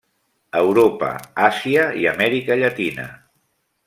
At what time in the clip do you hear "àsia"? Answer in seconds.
1.49-1.83